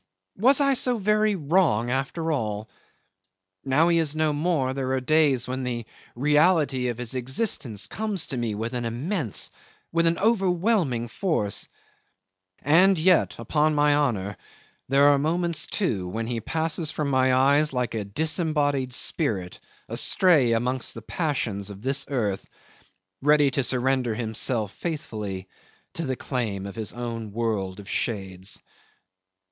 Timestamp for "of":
6.87-6.97, 21.69-21.83, 26.65-26.73, 27.79-27.87